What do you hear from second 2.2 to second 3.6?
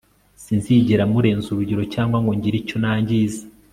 ngo ngire icyo nangiza